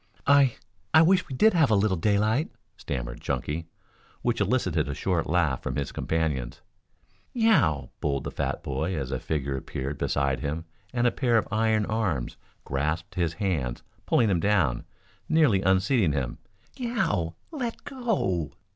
[0.25, 0.55] "I
[0.95, 3.67] I wish we did have a little daylight," stammered Chunky,
[4.23, 6.61] which elicited a short laugh from his companions.
[7.35, 11.47] "Yeow!" bowled the fat boy as a figure appeared beside him and a pair of
[11.51, 14.85] iron arms grasped his hands pulling him down,
[15.29, 16.39] nearly unseating him.
[16.77, 17.35] "Yeow!
[17.51, 18.53] Let go!"